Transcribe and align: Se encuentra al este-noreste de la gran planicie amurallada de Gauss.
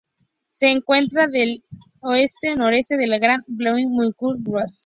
Se 0.49 0.67
encuentra 0.71 1.25
al 1.25 1.61
este-noreste 2.19 2.97
de 2.97 3.05
la 3.05 3.19
gran 3.19 3.43
planicie 3.55 3.85
amurallada 3.85 4.33
de 4.35 4.43
Gauss. 4.51 4.79